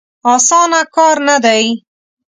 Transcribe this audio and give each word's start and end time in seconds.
اسانه 0.35 0.81
کار 0.95 1.17
نه 1.27 1.37
دی. 1.45 1.65